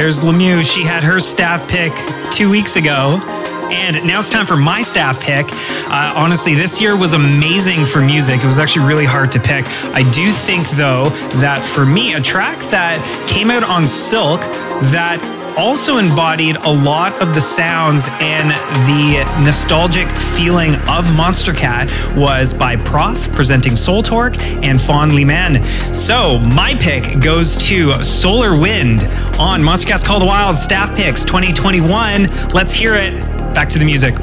There's 0.07 0.23
Lemieux. 0.23 0.63
She 0.63 0.85
had 0.85 1.03
her 1.03 1.19
staff 1.19 1.67
pick 1.67 1.91
two 2.31 2.49
weeks 2.49 2.77
ago. 2.77 3.19
And 3.69 4.07
now 4.07 4.19
it's 4.19 4.29
time 4.29 4.45
for 4.45 4.55
my 4.55 4.81
staff 4.81 5.19
pick. 5.19 5.47
Uh, 5.51 6.13
honestly, 6.15 6.55
this 6.55 6.79
year 6.79 6.95
was 6.95 7.11
amazing 7.11 7.85
for 7.85 7.99
music. 7.99 8.41
It 8.41 8.45
was 8.45 8.57
actually 8.57 8.85
really 8.85 9.03
hard 9.03 9.33
to 9.33 9.39
pick. 9.41 9.65
I 9.93 10.09
do 10.13 10.31
think, 10.31 10.69
though, 10.69 11.09
that 11.41 11.61
for 11.61 11.85
me, 11.85 12.13
a 12.13 12.21
track 12.21 12.59
that 12.71 13.03
came 13.27 13.51
out 13.51 13.65
on 13.65 13.85
Silk 13.85 14.39
that 14.93 15.19
also 15.57 15.97
embodied 15.97 16.55
a 16.57 16.69
lot 16.69 17.19
of 17.19 17.33
the 17.33 17.41
sounds 17.41 18.07
and 18.21 18.51
the 18.85 19.43
nostalgic 19.43 20.07
feeling 20.37 20.75
of 20.87 21.03
Monstercat 21.17 22.15
was 22.15 22.53
by 22.53 22.75
PROFF 22.75 23.33
presenting 23.33 23.75
Soul 23.75 24.03
Torque 24.03 24.39
and 24.39 24.79
Fawn 24.79 25.15
Liman. 25.15 25.65
So 25.93 26.37
my 26.37 26.75
pick 26.75 27.19
goes 27.19 27.57
to 27.69 28.03
Solar 28.03 28.57
Wind 28.57 29.01
on 29.39 29.61
Monstercat's 29.61 30.03
Call 30.03 30.19
the 30.19 30.25
Wild 30.25 30.55
Staff 30.55 30.95
Picks 30.95 31.23
2021. 31.23 32.27
Let's 32.53 32.73
hear 32.73 32.95
it. 32.95 33.13
Back 33.53 33.69
to 33.69 33.79
the 33.79 33.85
music. 33.85 34.15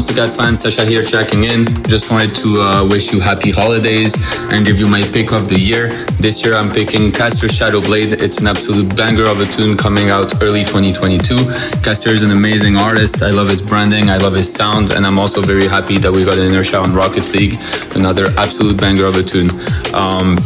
Monstercat 0.00 0.34
fans? 0.34 0.62
Sasha 0.62 0.86
here 0.86 1.04
checking 1.04 1.44
in. 1.44 1.66
Just 1.84 2.10
wanted 2.10 2.34
to 2.36 2.62
uh, 2.62 2.88
wish 2.88 3.12
you 3.12 3.20
happy 3.20 3.50
holidays 3.50 4.14
and 4.50 4.64
give 4.64 4.78
you 4.78 4.88
my 4.88 5.02
pick 5.02 5.30
of 5.30 5.46
the 5.46 5.60
year. 5.60 5.90
This 6.24 6.42
year 6.42 6.54
I'm 6.54 6.70
picking 6.70 7.12
Castor 7.12 7.48
Shadowblade. 7.48 8.14
It's 8.18 8.38
an 8.40 8.46
absolute 8.46 8.96
banger 8.96 9.26
of 9.26 9.40
a 9.40 9.46
tune 9.46 9.76
coming 9.76 10.08
out 10.08 10.42
early 10.42 10.64
2022. 10.64 11.36
Castor 11.82 12.08
is 12.08 12.22
an 12.22 12.30
amazing 12.30 12.76
artist. 12.76 13.22
I 13.22 13.28
love 13.28 13.50
his 13.50 13.60
branding, 13.60 14.08
I 14.08 14.16
love 14.16 14.32
his 14.32 14.50
sound, 14.50 14.90
and 14.90 15.06
I'm 15.06 15.18
also 15.18 15.42
very 15.42 15.68
happy 15.68 15.98
that 15.98 16.10
we 16.10 16.24
got 16.24 16.38
an 16.38 16.46
Inertia 16.46 16.78
on 16.78 16.94
Rocket 16.94 17.30
League, 17.34 17.58
another 17.94 18.28
absolute 18.38 18.80
banger 18.80 19.04
of 19.04 19.16
a 19.16 19.22
tune. 19.22 19.50
Um, 19.92 20.38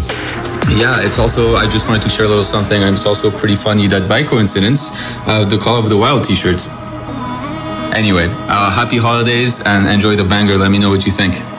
yeah, 0.74 0.98
it's 1.00 1.20
also, 1.20 1.54
I 1.54 1.68
just 1.68 1.86
wanted 1.86 2.02
to 2.02 2.08
share 2.08 2.26
a 2.26 2.28
little 2.28 2.42
something, 2.42 2.82
it's 2.82 3.06
also 3.06 3.30
pretty 3.30 3.54
funny 3.54 3.86
that 3.86 4.08
by 4.08 4.24
coincidence, 4.24 4.90
uh, 5.28 5.44
the 5.44 5.58
Call 5.58 5.78
of 5.78 5.90
the 5.90 5.96
Wild 5.96 6.24
t 6.24 6.34
shirt. 6.34 6.60
Anyway, 7.94 8.26
uh, 8.48 8.70
happy 8.70 8.98
holidays 8.98 9.60
and 9.64 9.86
enjoy 9.86 10.16
the 10.16 10.24
banger. 10.24 10.56
Let 10.56 10.70
me 10.70 10.78
know 10.78 10.90
what 10.90 11.06
you 11.06 11.12
think. 11.12 11.53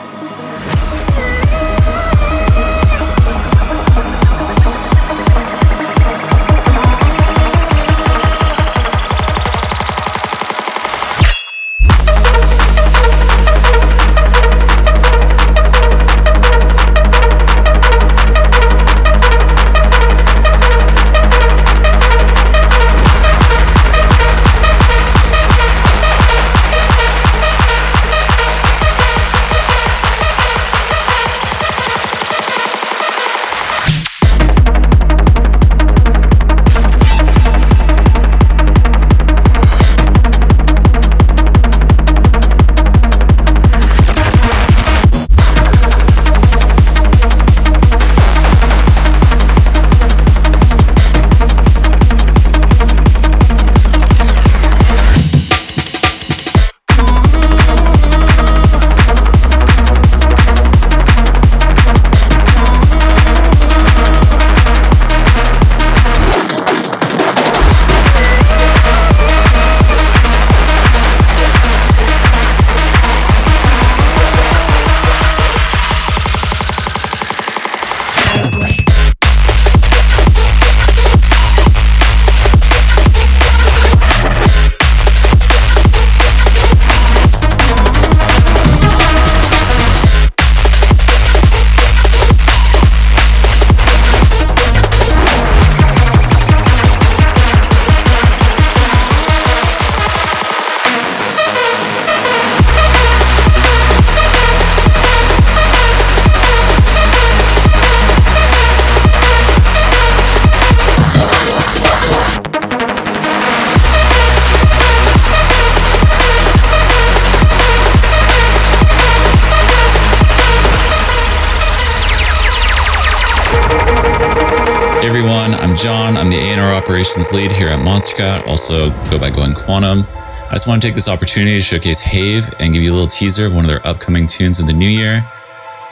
Here 128.16 128.42
also 128.46 128.90
go 129.10 129.18
by 129.18 129.28
Going 129.28 129.54
Quantum. 129.54 130.06
I 130.08 130.52
just 130.52 130.66
want 130.66 130.80
to 130.80 130.88
take 130.88 130.94
this 130.94 131.08
opportunity 131.08 131.56
to 131.56 131.62
showcase 131.62 132.00
Have 132.00 132.54
and 132.60 132.72
give 132.72 132.82
you 132.82 132.90
a 132.90 132.94
little 132.94 133.06
teaser 133.06 133.46
of 133.46 133.54
one 133.54 133.64
of 133.64 133.68
their 133.68 133.86
upcoming 133.86 134.26
tunes 134.26 134.58
in 134.58 134.66
the 134.66 134.72
new 134.72 134.88
year. 134.88 135.26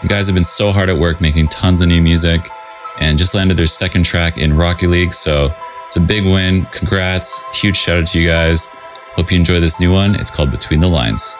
You 0.02 0.08
guys 0.08 0.26
have 0.26 0.34
been 0.34 0.44
so 0.44 0.72
hard 0.72 0.88
at 0.88 0.96
work 0.96 1.20
making 1.20 1.48
tons 1.48 1.82
of 1.82 1.88
new 1.88 2.00
music 2.00 2.48
and 2.98 3.18
just 3.18 3.34
landed 3.34 3.58
their 3.58 3.66
second 3.66 4.04
track 4.04 4.38
in 4.38 4.56
Rocket 4.56 4.88
League, 4.88 5.12
so 5.12 5.54
it's 5.86 5.96
a 5.96 6.00
big 6.00 6.24
win. 6.24 6.64
Congrats. 6.72 7.42
Huge 7.60 7.76
shout 7.76 7.98
out 7.98 8.06
to 8.06 8.20
you 8.20 8.26
guys. 8.26 8.68
Hope 9.16 9.30
you 9.30 9.36
enjoy 9.36 9.60
this 9.60 9.78
new 9.78 9.92
one. 9.92 10.14
It's 10.14 10.30
called 10.30 10.50
Between 10.50 10.80
the 10.80 10.88
Lines. 10.88 11.34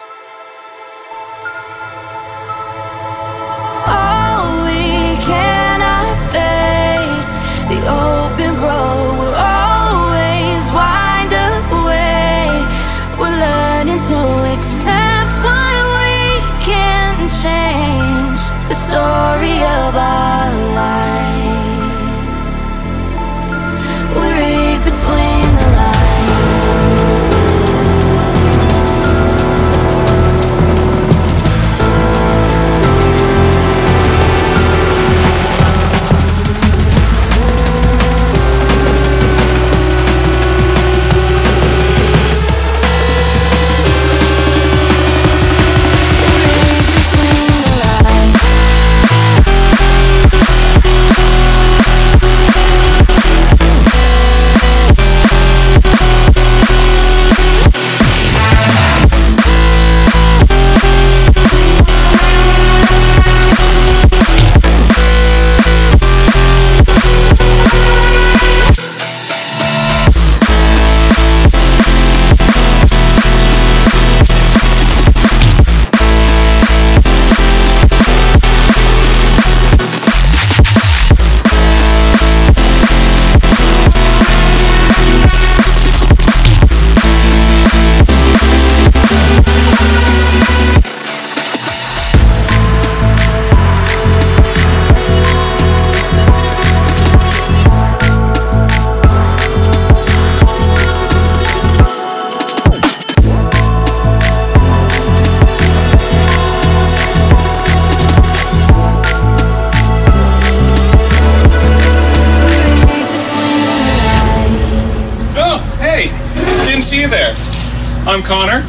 I'm 118.15 118.23
Connor. 118.23 118.63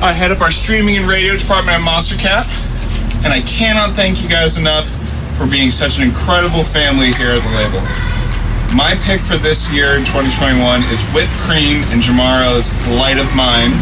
I 0.00 0.16
head 0.16 0.32
up 0.32 0.40
our 0.40 0.50
streaming 0.50 0.96
and 0.96 1.04
radio 1.04 1.36
department 1.36 1.76
at 1.76 1.84
Monstercat, 1.84 2.48
and 3.20 3.36
I 3.36 3.44
cannot 3.44 3.92
thank 3.92 4.22
you 4.22 4.30
guys 4.32 4.56
enough 4.56 4.88
for 5.36 5.44
being 5.44 5.70
such 5.70 6.00
an 6.00 6.08
incredible 6.08 6.64
family 6.64 7.12
here 7.12 7.36
at 7.36 7.44
the 7.44 7.52
label. 7.52 7.84
My 8.72 8.96
pick 9.04 9.20
for 9.20 9.36
this 9.36 9.68
year 9.68 10.00
in 10.00 10.08
2021 10.08 10.88
is 10.88 11.04
Whipped 11.12 11.36
Cream 11.44 11.84
and 11.92 12.00
Jamaro's 12.00 12.72
Light 12.96 13.20
of 13.20 13.28
Mine. 13.36 13.76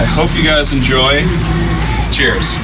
I 0.00 0.08
hope 0.08 0.32
you 0.32 0.40
guys 0.40 0.72
enjoy. 0.72 1.20
Cheers. 2.08 2.56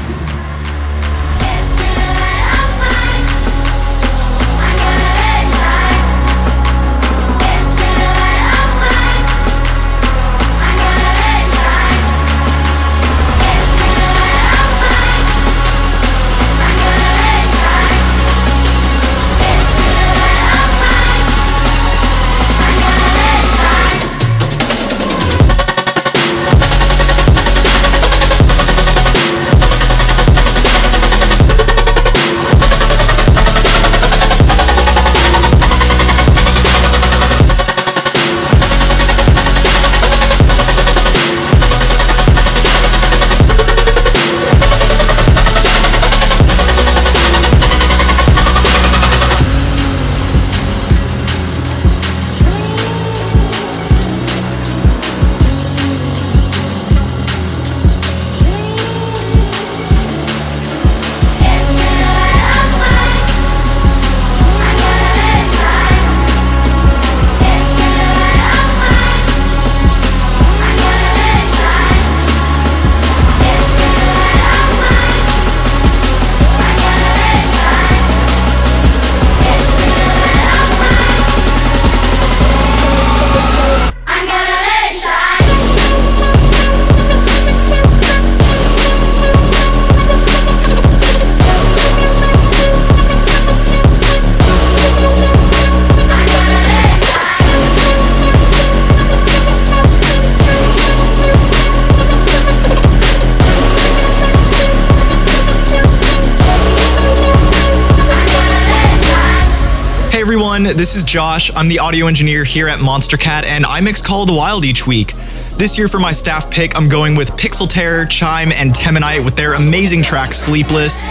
Everyone, 110.65 110.79
this 110.79 110.95
is 110.95 111.05
Josh. 111.05 111.51
I'm 111.55 111.69
the 111.69 111.79
audio 111.81 112.07
engineer 112.07 112.43
here 112.43 112.69
at 112.69 112.79
Monstercat, 112.79 113.45
and 113.45 113.67
I 113.67 113.81
mix 113.81 114.01
Call 114.01 114.23
of 114.23 114.29
the 114.29 114.35
Wild 114.35 114.65
each 114.65 114.87
week. 114.87 115.13
This 115.59 115.77
year 115.77 115.89
for 115.89 115.99
my 115.99 116.11
staff 116.11 116.51
pick, 116.51 116.75
I'm 116.75 116.89
going 116.89 117.17
with 117.17 117.33
Pixel 117.33 117.69
Terror, 117.69 118.07
Chime, 118.07 118.51
and 118.51 118.73
Teminite 118.73 119.23
with 119.23 119.37
their 119.37 119.53
amazing 119.55 120.03
track 120.03 120.33
Sleepless. 120.33 121.03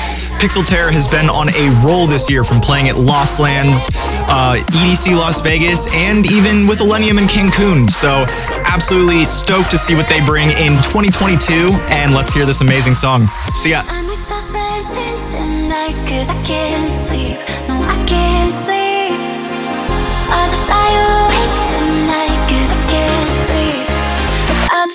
Pixel 0.42 0.66
Terror 0.66 0.90
has 0.92 1.08
been 1.08 1.30
on 1.30 1.50
a 1.50 1.84
roll 1.86 2.08
this 2.08 2.32
year 2.32 2.44
from 2.44 2.62
playing 2.62 2.90
at 2.90 2.98
Lost 2.98 3.40
Lands, 3.40 3.90
uh, 4.28 4.64
EDC 4.72 5.16
Las 5.16 5.40
Vegas, 5.42 5.88
and 5.94 6.26
even 6.32 6.66
with 6.66 6.80
Millennium 6.80 7.20
in 7.20 7.26
Cancun. 7.26 7.88
So, 7.88 8.26
absolutely 8.66 9.24
stoked 9.26 9.70
to 9.70 9.78
see 9.78 9.94
what 9.94 10.10
they 10.10 10.26
bring 10.26 10.50
in 10.50 10.74
2022, 10.82 11.70
and 11.94 12.16
let's 12.16 12.34
hear 12.34 12.48
this 12.48 12.62
amazing 12.62 12.96
song. 12.96 13.28
See 13.58 13.70
ya. 13.70 13.84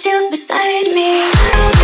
You 0.04 0.28
beside 0.30 0.86
me. 0.94 1.77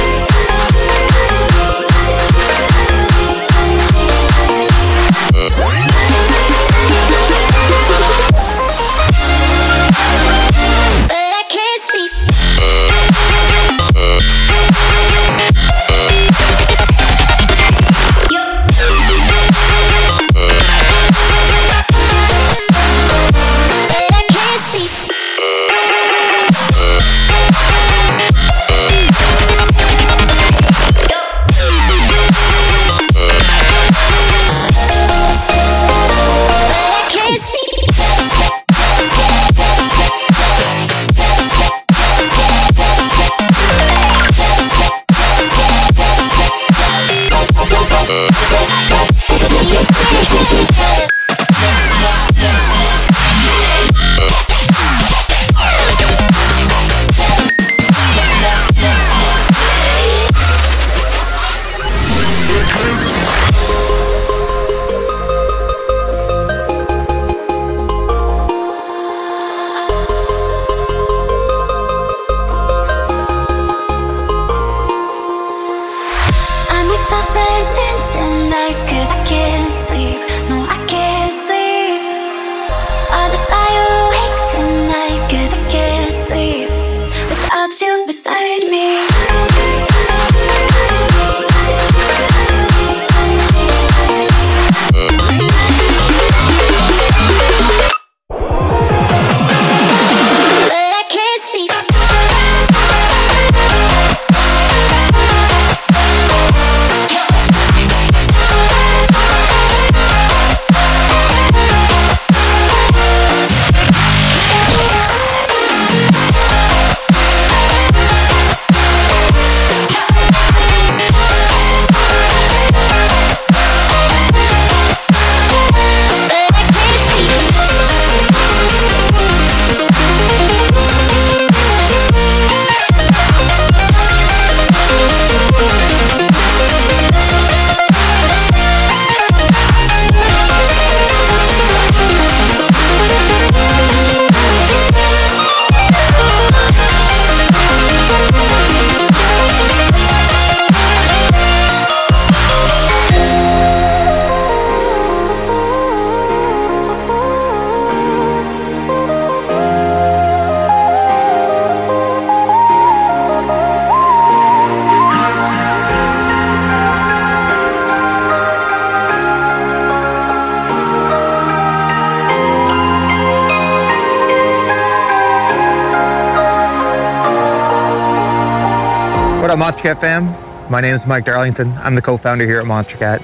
Up, 179.54 179.60
Monstercat 179.60 180.00
fam? 180.00 180.24
My 180.68 180.80
name 180.80 180.94
is 180.94 181.06
Mike 181.06 181.26
Darlington. 181.26 181.72
I'm 181.74 181.94
the 181.94 182.02
co-founder 182.02 182.44
here 182.44 182.58
at 182.58 182.64
Monstercat. 182.64 183.22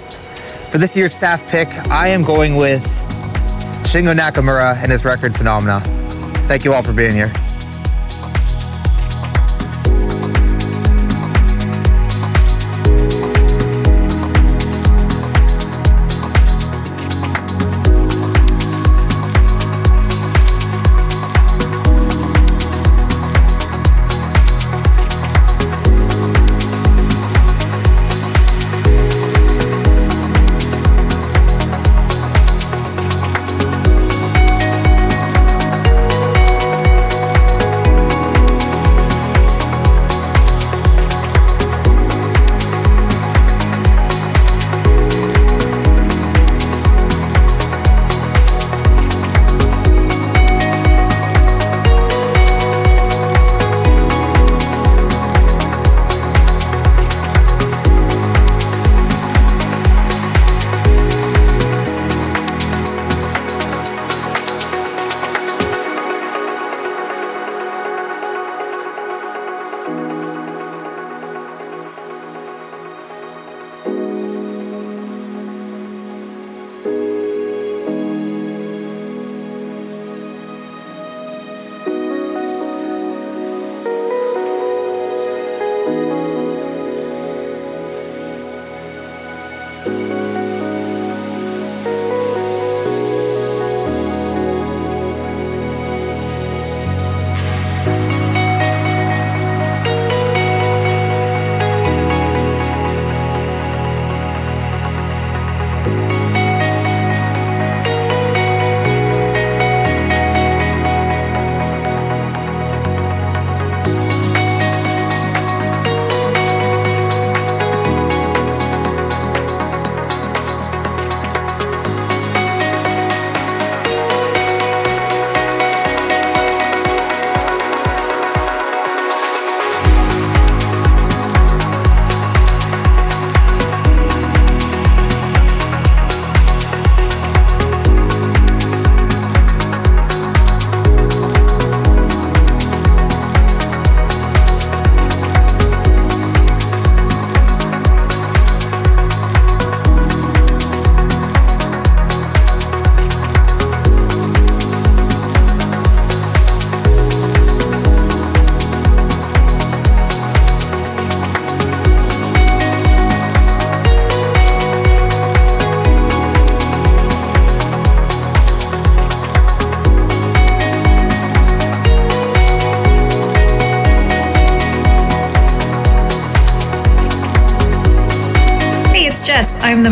For 0.70 0.78
this 0.78 0.94
year's 0.94 1.12
staff 1.12 1.44
pick, 1.50 1.66
I 1.90 2.06
am 2.06 2.22
going 2.22 2.54
with 2.54 2.84
Shingo 3.82 4.14
Nakamura 4.14 4.76
and 4.76 4.92
his 4.92 5.04
record 5.04 5.36
Phenomena. 5.36 5.80
Thank 6.46 6.64
you 6.64 6.72
all 6.72 6.84
for 6.84 6.92
being 6.92 7.14
here. 7.14 7.32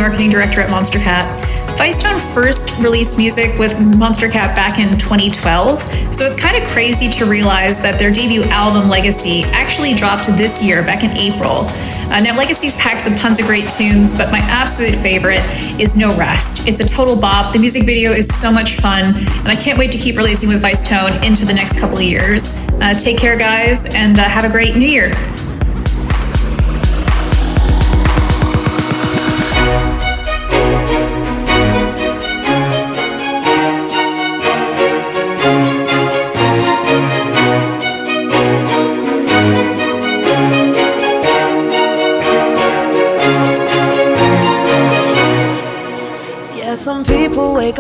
Marketing 0.09 0.31
director 0.31 0.63
at 0.63 0.71
Monstercat. 0.71 1.39
Vicetone 1.77 2.19
first 2.33 2.79
released 2.79 3.19
music 3.19 3.59
with 3.59 3.75
Monstercat 3.75 4.55
back 4.57 4.79
in 4.79 4.97
2012, 4.97 5.83
so 6.15 6.25
it's 6.25 6.35
kind 6.35 6.57
of 6.57 6.67
crazy 6.71 7.11
to 7.11 7.27
realize 7.27 7.77
that 7.83 7.99
their 7.99 8.11
debut 8.11 8.43
album, 8.45 8.89
Legacy, 8.89 9.43
actually 9.53 9.93
dropped 9.93 10.25
this 10.39 10.63
year, 10.63 10.81
back 10.81 11.05
in 11.05 11.11
April. 11.11 11.67
Uh, 12.11 12.21
now, 12.23 12.35
Legacy's 12.35 12.75
packed 12.77 13.05
with 13.05 13.19
tons 13.19 13.39
of 13.39 13.45
great 13.45 13.69
tunes, 13.69 14.17
but 14.17 14.33
my 14.33 14.39
absolute 14.39 14.95
favorite 14.95 15.45
is 15.79 15.95
No 15.95 16.17
Rest. 16.17 16.67
It's 16.67 16.81
a 16.81 16.87
total 16.87 17.15
bop. 17.15 17.53
The 17.53 17.59
music 17.59 17.85
video 17.85 18.13
is 18.13 18.27
so 18.41 18.51
much 18.51 18.77
fun, 18.77 19.05
and 19.05 19.49
I 19.49 19.57
can't 19.57 19.79
wait 19.79 19.93
to 19.93 19.99
keep 19.99 20.17
releasing 20.17 20.49
with 20.49 20.63
Vicetone 20.63 21.23
into 21.23 21.45
the 21.45 21.53
next 21.53 21.79
couple 21.79 21.99
of 21.99 22.03
years. 22.03 22.57
Uh, 22.81 22.95
take 22.95 23.19
care, 23.19 23.37
guys, 23.37 23.85
and 23.95 24.19
uh, 24.19 24.23
have 24.23 24.47
a 24.47 24.49
great 24.49 24.75
new 24.75 24.89
year. 24.89 25.13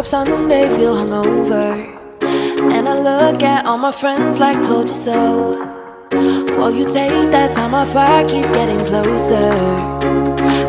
Sunday, 0.09 0.63
feel 0.71 0.95
hungover. 0.95 1.85
And 2.73 2.89
I 2.89 2.99
look 2.99 3.43
at 3.43 3.67
all 3.67 3.77
my 3.77 3.93
friends 3.93 4.41
like 4.41 4.57
told 4.65 4.89
you 4.89 4.95
so. 4.95 5.53
While 6.57 6.71
you 6.71 6.87
take 6.87 7.31
that 7.31 7.53
time 7.53 7.75
off, 7.75 7.95
I 7.95 8.25
keep 8.25 8.45
getting 8.55 8.83
closer. 8.87 9.53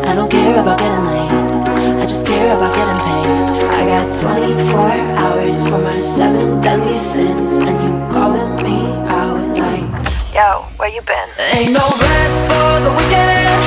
I 0.06 0.14
don't 0.14 0.30
care 0.30 0.60
about 0.60 0.78
getting 0.78 1.04
late, 1.06 2.02
I 2.02 2.04
just 2.04 2.26
care 2.26 2.54
about 2.54 2.74
getting 2.74 3.00
paid. 3.00 3.70
I 3.80 3.84
got 3.88 4.12
24 4.20 4.78
hours 5.16 5.66
for 5.70 5.78
my 5.78 5.98
seven 5.98 6.60
deadly 6.60 6.98
sins, 6.98 7.64
and 7.64 7.76
you 7.80 8.12
calling 8.12 8.56
me 8.56 8.92
out 9.08 9.56
like, 9.56 10.34
Yo, 10.34 10.66
where 10.76 10.90
you 10.90 11.00
been? 11.00 11.28
Ain't 11.54 11.72
no 11.72 11.88
rest 11.88 12.46
for 12.46 12.80
the 12.84 12.90
wicked. 12.94 13.59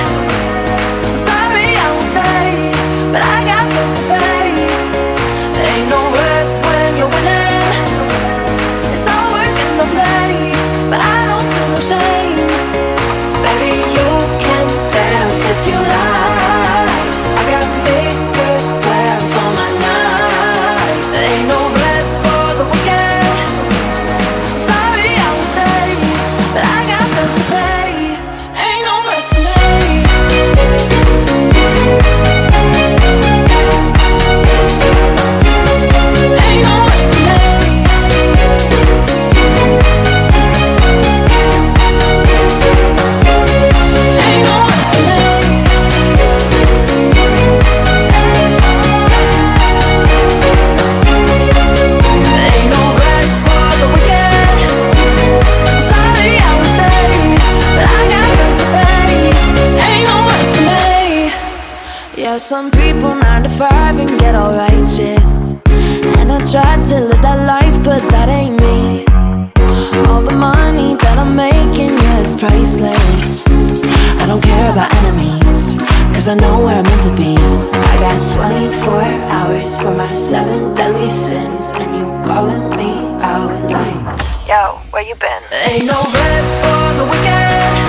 Don't 74.73 74.85
about 74.85 75.03
enemies, 75.05 75.75
cause 76.15 76.27
I 76.27 76.33
know 76.33 76.63
where 76.65 76.75
I'm 76.75 76.83
meant 76.83 77.03
to 77.03 77.15
be. 77.15 77.35
I 77.37 77.95
got 77.99 78.17
24 78.35 79.01
hours 79.29 79.79
for 79.79 79.93
my 79.93 80.09
seven 80.11 80.73
deadly 80.73 81.11
sins, 81.11 81.71
and 81.75 81.95
you 81.95 82.05
calling 82.25 82.69
me 82.75 82.97
out 83.21 83.71
like, 83.71 84.47
Yo, 84.47 84.81
where 84.89 85.03
you 85.03 85.13
been? 85.13 85.43
Ain't 85.51 85.85
no 85.85 86.01
rest 86.01 86.59
for 86.61 86.93
the 86.97 87.05
wicked. 87.05 87.82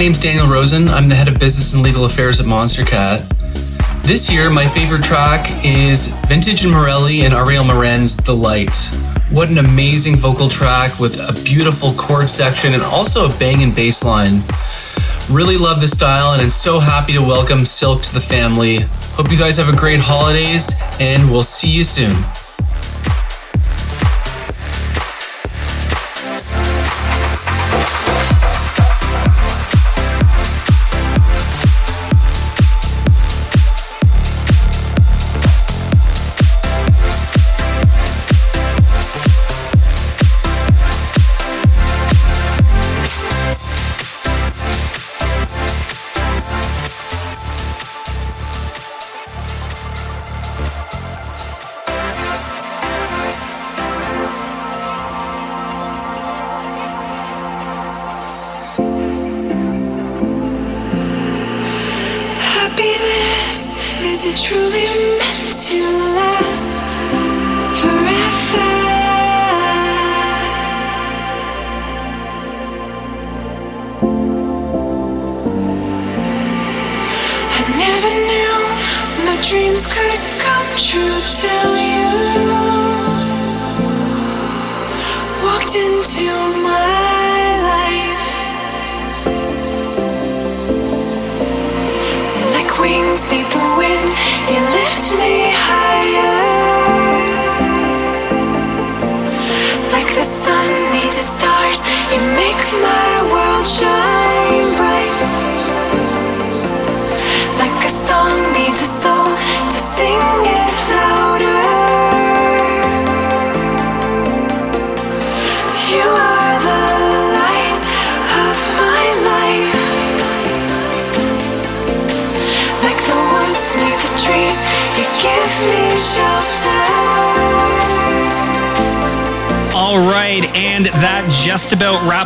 Name's 0.00 0.18
Daniel 0.18 0.46
Rosen. 0.46 0.88
I'm 0.88 1.10
the 1.10 1.14
head 1.14 1.28
of 1.28 1.38
business 1.38 1.74
and 1.74 1.82
legal 1.82 2.06
affairs 2.06 2.40
at 2.40 2.46
Monstercat. 2.46 3.20
This 4.02 4.30
year, 4.30 4.48
my 4.48 4.66
favorite 4.66 5.04
track 5.04 5.62
is 5.62 6.14
Vintage 6.26 6.64
and 6.64 6.72
Morelli 6.72 7.20
and 7.26 7.34
Ariel 7.34 7.64
Moran's 7.64 8.16
The 8.16 8.34
Light. 8.34 8.74
What 9.28 9.50
an 9.50 9.58
amazing 9.58 10.16
vocal 10.16 10.48
track 10.48 10.98
with 10.98 11.18
a 11.18 11.38
beautiful 11.44 11.92
chord 11.98 12.30
section 12.30 12.72
and 12.72 12.82
also 12.82 13.26
a 13.26 13.38
banging 13.38 13.72
bass 13.72 14.02
line. 14.02 14.40
Really 15.30 15.58
love 15.58 15.82
this 15.82 15.90
style 15.90 16.32
and 16.32 16.40
I'm 16.40 16.48
so 16.48 16.80
happy 16.80 17.12
to 17.12 17.20
welcome 17.20 17.66
Silk 17.66 18.00
to 18.04 18.14
the 18.14 18.22
family. 18.22 18.78
Hope 19.12 19.30
you 19.30 19.36
guys 19.36 19.58
have 19.58 19.68
a 19.68 19.76
great 19.76 20.00
holidays 20.00 20.70
and 20.98 21.30
we'll 21.30 21.42
see 21.42 21.68
you 21.68 21.84
soon. 21.84 22.16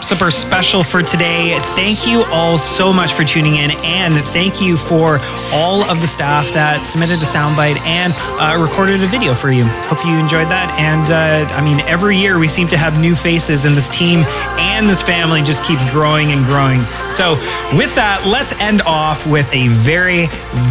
Wraps 0.05 0.13
up 0.13 0.21
our 0.21 0.31
special 0.31 0.85
for 0.85 1.03
today. 1.03 1.57
Thank 1.75 2.07
you 2.07 2.25
all 2.25 2.59
so 2.59 2.93
much 2.93 3.15
for 3.15 3.25
tuning 3.25 3.55
in, 3.55 3.71
and 3.85 4.15
thank 4.37 4.61
you 4.61 4.77
for 4.77 5.19
all 5.51 5.83
of 5.83 6.03
the 6.03 6.07
staff 6.07 6.53
that 6.53 6.85
submitted 6.85 7.17
a 7.23 7.25
soundbite 7.25 7.81
and 7.87 8.13
uh, 8.37 8.63
recorded 8.63 9.03
a 9.03 9.07
video 9.07 9.33
for 9.33 9.51
you. 9.51 9.65
Hope 9.89 10.05
you 10.05 10.13
enjoyed 10.19 10.49
that. 10.49 10.69
And 10.77 11.09
uh, 11.11 11.51
I 11.55 11.65
mean, 11.65 11.81
every 11.89 12.19
year 12.19 12.39
we 12.39 12.49
seem 12.49 12.69
to 12.69 12.77
have 12.77 13.01
new 13.01 13.17
faces, 13.17 13.65
and 13.65 13.75
this 13.75 13.89
team 13.89 14.25
and 14.61 14.91
this 14.91 15.01
family 15.01 15.41
just 15.41 15.65
keeps 15.65 15.91
growing 15.91 16.33
and 16.33 16.45
growing. 16.45 16.83
So, 17.09 17.41
with 17.73 17.95
that, 17.95 18.29
let's 18.29 18.53
end 18.61 18.83
off 18.83 19.27
with 19.27 19.49
a 19.55 19.69
very, 19.69 20.27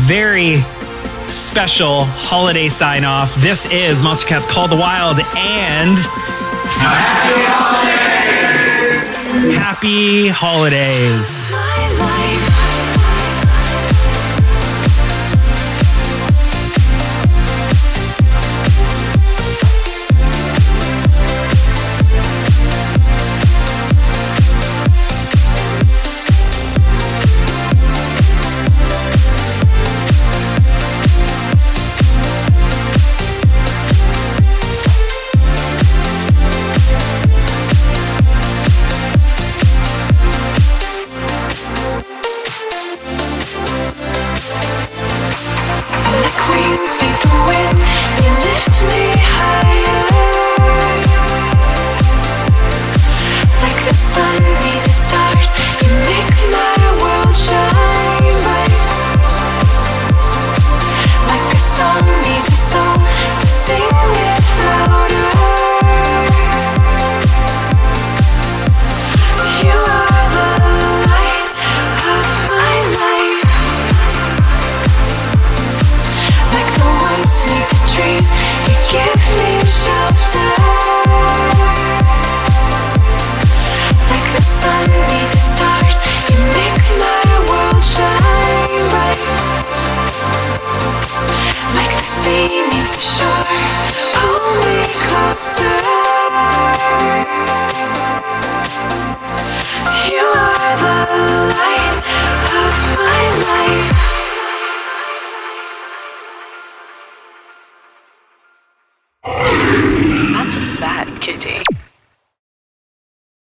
very 0.06 0.58
special 1.26 2.06
holiday 2.06 2.70
sign 2.70 3.04
off. 3.04 3.34
This 3.42 3.66
is 3.74 3.98
Monstercats 3.98 4.48
Call 4.48 4.68
the 4.68 4.78
Wild 4.78 5.18
and 5.34 5.98
Happy 6.78 7.42
Holidays! 7.50 8.23
Happy 9.04 10.30
Holidays! 10.30 11.44